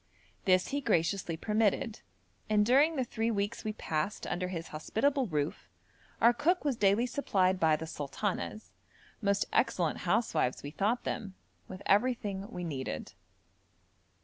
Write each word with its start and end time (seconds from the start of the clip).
This 0.45 0.69
he 0.69 0.81
graciously 0.81 1.37
permitted, 1.37 2.01
and 2.49 2.65
during 2.65 2.95
the 2.95 3.03
three 3.03 3.29
weeks 3.29 3.63
we 3.63 3.73
passed 3.73 4.25
under 4.25 4.47
his 4.47 4.69
hospitable 4.69 5.27
roof, 5.27 5.69
our 6.19 6.33
cook 6.33 6.65
was 6.65 6.75
daily 6.75 7.05
supplied 7.05 7.59
by 7.59 7.75
the 7.75 7.85
'sultanas' 7.85 8.71
most 9.21 9.45
excellent 9.53 9.99
housewives 9.99 10.63
we 10.63 10.71
thought 10.71 11.03
them 11.03 11.35
with 11.67 11.83
everything 11.85 12.49
we 12.49 12.63
needed. 12.63 13.13